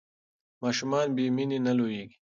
[0.63, 2.17] ماشومان بې مینې نه لویېږي.